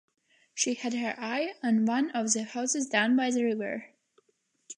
[0.55, 3.89] She had her eye on one of the houses down by the river.